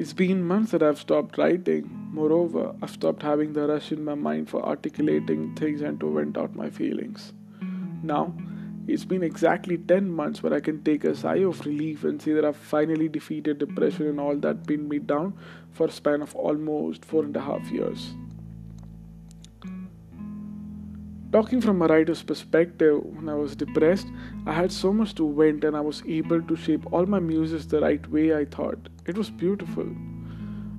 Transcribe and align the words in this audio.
It's 0.00 0.14
been 0.14 0.42
months 0.42 0.70
that 0.70 0.82
I've 0.82 0.98
stopped 0.98 1.36
writing. 1.36 2.08
Moreover, 2.10 2.74
I've 2.80 2.88
stopped 2.88 3.22
having 3.22 3.52
the 3.52 3.68
rush 3.68 3.92
in 3.92 4.02
my 4.02 4.14
mind 4.14 4.48
for 4.48 4.64
articulating 4.64 5.54
things 5.54 5.82
and 5.82 6.00
to 6.00 6.10
vent 6.14 6.38
out 6.38 6.56
my 6.56 6.70
feelings. 6.70 7.34
Now, 8.02 8.34
it's 8.88 9.04
been 9.04 9.22
exactly 9.22 9.76
10 9.76 10.10
months 10.10 10.42
where 10.42 10.54
I 10.54 10.60
can 10.60 10.82
take 10.82 11.04
a 11.04 11.14
sigh 11.14 11.44
of 11.50 11.66
relief 11.66 12.04
and 12.04 12.22
see 12.22 12.32
that 12.32 12.46
I've 12.46 12.56
finally 12.56 13.10
defeated 13.10 13.58
depression 13.58 14.06
and 14.06 14.18
all 14.18 14.36
that 14.36 14.66
pinned 14.66 14.88
me 14.88 15.00
down 15.00 15.34
for 15.70 15.88
a 15.88 15.92
span 15.92 16.22
of 16.22 16.34
almost 16.34 17.04
four 17.04 17.22
and 17.22 17.36
a 17.36 17.40
half 17.42 17.70
years. 17.70 18.14
Talking 21.32 21.60
from 21.60 21.80
a 21.80 21.86
writer's 21.86 22.24
perspective, 22.24 23.04
when 23.04 23.28
I 23.28 23.34
was 23.34 23.54
depressed, 23.54 24.08
I 24.46 24.52
had 24.52 24.72
so 24.72 24.92
much 24.92 25.14
to 25.14 25.32
vent 25.32 25.62
and 25.62 25.76
I 25.76 25.80
was 25.80 26.02
able 26.04 26.42
to 26.42 26.56
shape 26.56 26.92
all 26.92 27.06
my 27.06 27.20
muses 27.20 27.68
the 27.68 27.80
right 27.80 28.04
way 28.10 28.34
I 28.34 28.46
thought. 28.46 28.88
It 29.06 29.16
was 29.16 29.30
beautiful. 29.30 29.86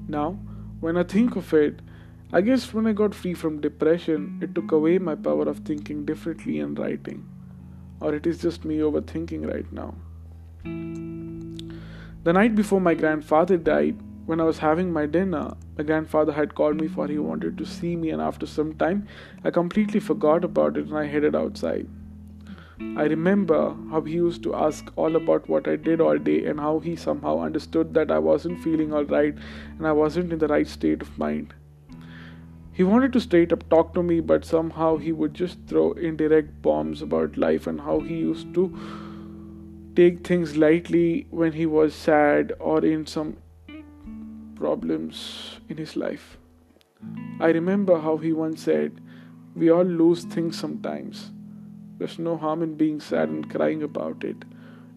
Now, 0.10 0.38
when 0.82 0.98
I 0.98 1.04
think 1.04 1.38
of 1.38 1.54
it, 1.54 1.80
I 2.34 2.42
guess 2.42 2.74
when 2.74 2.86
I 2.86 2.92
got 2.92 3.16
free 3.16 3.34
from 3.34 3.62
depression, 3.62 4.40
it 4.42 4.54
took 4.54 4.74
away 4.74 4.98
my 4.98 5.16
power 5.16 5.48
of 5.48 5.60
thinking 5.60 6.04
differently 6.04 6.60
and 6.60 6.78
writing. 6.78 7.30
Or 8.02 8.14
it 8.14 8.28
is 8.28 8.42
just 8.42 8.66
me 8.66 8.80
overthinking 8.80 9.50
right 9.50 9.72
now. 9.72 9.96
The 12.24 12.34
night 12.34 12.56
before 12.56 12.82
my 12.82 12.94
grandfather 12.94 13.56
died, 13.56 13.98
when 14.32 14.40
I 14.40 14.46
was 14.46 14.60
having 14.60 14.94
my 14.94 15.08
dinner, 15.08 15.58
my 15.78 15.84
grandfather 15.84 16.32
had 16.32 16.56
called 16.56 16.80
me 16.80 16.88
for 16.88 17.06
he 17.06 17.18
wanted 17.18 17.58
to 17.58 17.66
see 17.66 17.98
me, 17.98 18.12
and 18.12 18.22
after 18.22 18.46
some 18.46 18.74
time, 18.76 19.06
I 19.44 19.52
completely 19.52 20.00
forgot 20.00 20.46
about 20.46 20.78
it 20.78 20.86
and 20.86 20.98
I 20.98 21.06
headed 21.06 21.36
outside. 21.36 21.90
I 22.96 23.08
remember 23.14 23.76
how 23.90 24.00
he 24.00 24.14
used 24.14 24.42
to 24.44 24.56
ask 24.56 24.90
all 24.96 25.18
about 25.18 25.50
what 25.50 25.68
I 25.68 25.76
did 25.76 26.00
all 26.00 26.18
day 26.18 26.46
and 26.46 26.62
how 26.62 26.80
he 26.80 26.96
somehow 26.96 27.40
understood 27.40 27.94
that 27.94 28.10
I 28.10 28.20
wasn't 28.20 28.64
feeling 28.64 28.94
alright 28.94 29.36
and 29.78 29.86
I 29.86 29.92
wasn't 29.92 30.32
in 30.32 30.40
the 30.40 30.48
right 30.48 30.68
state 30.78 31.02
of 31.02 31.20
mind. 31.20 31.54
He 32.72 32.86
wanted 32.86 33.12
to 33.12 33.20
straight 33.20 33.52
up 33.52 33.70
talk 33.70 33.94
to 33.96 34.02
me, 34.02 34.22
but 34.22 34.46
somehow 34.46 34.96
he 34.96 35.12
would 35.12 35.34
just 35.34 35.60
throw 35.68 35.92
indirect 35.92 36.62
bombs 36.62 37.02
about 37.02 37.36
life 37.36 37.68
and 37.68 37.82
how 37.82 38.00
he 38.00 38.16
used 38.16 38.54
to 38.54 38.66
take 39.94 40.26
things 40.26 40.56
lightly 40.56 41.28
when 41.32 41.52
he 41.52 41.66
was 41.66 41.94
sad 41.94 42.54
or 42.60 42.86
in 42.86 43.06
some 43.06 43.36
problems 44.62 45.60
in 45.70 45.78
his 45.78 45.96
life. 45.96 46.38
I 47.40 47.50
remember 47.50 48.00
how 48.00 48.18
he 48.18 48.32
once 48.32 48.64
said, 48.64 49.02
We 49.56 49.72
all 49.72 49.92
lose 50.02 50.24
things 50.24 50.60
sometimes. 50.60 51.32
There's 51.98 52.20
no 52.20 52.38
harm 52.38 52.62
in 52.62 52.76
being 52.76 53.00
sad 53.00 53.30
and 53.30 53.50
crying 53.54 53.82
about 53.84 54.24
it. 54.24 54.46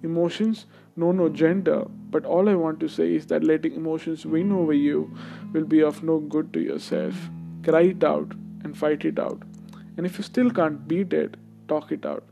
Emotions 0.02 0.66
know 0.96 1.12
no 1.12 1.28
gender, 1.30 1.80
but 2.10 2.26
all 2.26 2.48
I 2.48 2.54
want 2.54 2.78
to 2.80 2.88
say 2.88 3.14
is 3.14 3.26
that 3.26 3.48
letting 3.52 3.74
emotions 3.74 4.26
win 4.26 4.52
over 4.52 4.74
you 4.74 4.98
will 5.54 5.64
be 5.64 5.82
of 5.82 6.02
no 6.02 6.18
good 6.18 6.52
to 6.52 6.60
yourself. 6.60 7.14
Cry 7.62 7.82
it 7.94 8.04
out 8.04 8.32
and 8.62 8.76
fight 8.76 9.04
it 9.04 9.18
out. 9.18 9.42
And 9.96 10.04
if 10.04 10.18
you 10.18 10.24
still 10.24 10.50
can't 10.50 10.86
beat 10.86 11.14
it, 11.14 11.38
talk 11.68 11.90
it 11.90 12.04
out. 12.04 12.24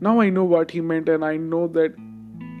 Now 0.00 0.20
I 0.20 0.30
know 0.30 0.44
what 0.44 0.70
he 0.70 0.80
meant, 0.80 1.10
and 1.10 1.24
I 1.24 1.36
know 1.36 1.66
that 1.68 1.94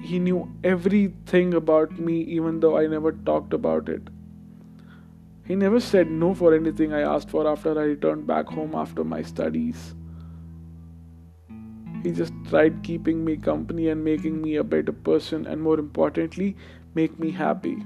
he 0.00 0.18
knew 0.18 0.50
everything 0.64 1.54
about 1.54 1.98
me, 1.98 2.20
even 2.22 2.60
though 2.60 2.76
I 2.78 2.86
never 2.86 3.12
talked 3.12 3.52
about 3.52 3.88
it. 3.88 4.02
He 5.44 5.56
never 5.56 5.80
said 5.80 6.10
no 6.10 6.32
for 6.32 6.54
anything 6.54 6.92
I 6.92 7.00
asked 7.00 7.30
for 7.30 7.46
after 7.46 7.78
I 7.78 7.84
returned 7.84 8.26
back 8.26 8.46
home 8.46 8.74
after 8.74 9.04
my 9.04 9.22
studies. 9.22 9.94
He 12.02 12.12
just 12.12 12.32
tried 12.48 12.82
keeping 12.82 13.24
me 13.24 13.36
company 13.36 13.88
and 13.88 14.02
making 14.02 14.40
me 14.40 14.56
a 14.56 14.64
better 14.64 14.92
person, 14.92 15.46
and 15.46 15.60
more 15.60 15.78
importantly, 15.78 16.56
make 16.94 17.18
me 17.18 17.30
happy. 17.30 17.76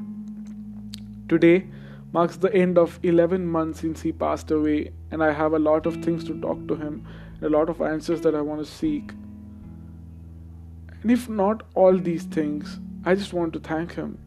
Today 1.28 1.67
marks 2.12 2.37
the 2.37 2.55
end 2.55 2.78
of 2.78 3.00
11 3.03 3.44
months 3.44 3.81
since 3.81 4.03
he 4.03 4.12
passed 4.12 4.50
away, 4.50 4.93
and 5.11 5.25
I 5.25 5.33
have 5.33 5.53
a 5.53 5.59
lot 5.59 5.87
of 5.87 5.97
things 6.05 6.22
to 6.25 6.41
talk 6.41 6.69
to 6.69 6.77
him, 6.77 7.05
and 7.34 7.43
a 7.43 7.49
lot 7.49 7.69
of 7.69 7.81
answers 7.81 8.21
that 8.21 8.37
I 8.37 8.41
want 8.41 8.65
to 8.65 8.71
seek. 8.71 9.12
And 11.04 11.10
if 11.10 11.28
not 11.28 11.65
all 11.75 11.98
these 11.98 12.22
things, 12.22 12.81
I 13.04 13.15
just 13.15 13.34
want 13.34 13.53
to 13.53 13.60
thank 13.60 13.92
him. 13.92 14.19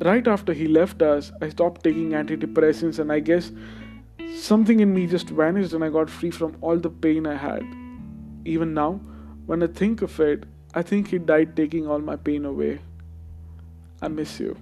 Right 0.00 0.26
after 0.26 0.54
he 0.54 0.66
left 0.66 1.02
us, 1.02 1.32
I 1.42 1.50
stopped 1.50 1.84
taking 1.84 2.12
antidepressants, 2.12 2.98
and 2.98 3.12
I 3.12 3.20
guess 3.20 3.52
something 4.38 4.80
in 4.80 4.94
me 4.94 5.06
just 5.06 5.28
vanished 5.28 5.74
and 5.74 5.84
I 5.84 5.90
got 5.90 6.08
free 6.08 6.30
from 6.30 6.56
all 6.62 6.78
the 6.78 6.88
pain 6.88 7.26
I 7.26 7.34
had. 7.34 7.62
Even 8.46 8.72
now, 8.72 8.92
when 9.44 9.62
I 9.62 9.66
think 9.66 10.00
of 10.00 10.18
it, 10.18 10.44
I 10.74 10.80
think 10.80 11.08
he 11.08 11.18
died 11.18 11.54
taking 11.54 11.86
all 11.86 11.98
my 11.98 12.16
pain 12.16 12.46
away. 12.46 12.80
I 14.00 14.08
miss 14.08 14.40
you. 14.40 14.56